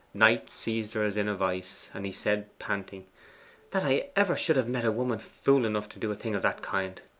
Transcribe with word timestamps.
Knight 0.15 0.49
seized 0.49 0.95
her 0.95 1.03
as 1.03 1.15
in 1.15 1.27
a 1.27 1.35
vice, 1.35 1.87
and 1.93 2.07
he 2.07 2.11
said, 2.11 2.49
panting, 2.57 3.05
'That 3.69 4.11
ever 4.17 4.33
I 4.33 4.35
should 4.35 4.55
have 4.55 4.67
met 4.67 4.83
a 4.83 4.91
woman 4.91 5.19
fool 5.19 5.63
enough 5.63 5.87
to 5.89 5.99
do 5.99 6.09
a 6.11 6.15
thing 6.15 6.33
of 6.33 6.41
that 6.41 6.63
kind! 6.63 6.99